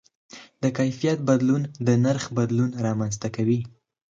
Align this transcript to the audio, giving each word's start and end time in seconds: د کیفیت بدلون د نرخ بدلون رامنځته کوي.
د 0.61 0.63
کیفیت 0.77 1.17
بدلون 1.29 1.61
د 1.87 1.89
نرخ 2.03 2.23
بدلون 2.37 2.69
رامنځته 2.85 3.27
کوي. 3.35 3.59